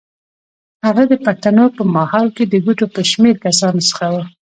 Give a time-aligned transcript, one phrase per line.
[0.85, 4.15] هغه د پښتنو په ماحول کې د ګوتو په شمېر کسانو څخه و.